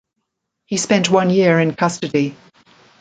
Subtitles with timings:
[0.65, 2.35] He spent one year in custody.